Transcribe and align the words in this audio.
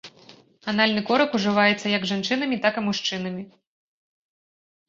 Анальны 0.71 1.01
корак 1.09 1.31
ужываецца 1.39 1.87
як 1.97 2.03
жанчынамі, 2.13 2.55
так 2.65 2.73
і 2.81 2.83
мужчынамі. 2.87 3.47